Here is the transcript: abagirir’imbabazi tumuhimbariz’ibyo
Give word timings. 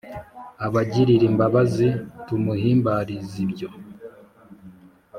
abagirir’imbabazi 0.65 1.87
tumuhimbariz’ibyo 2.25 3.69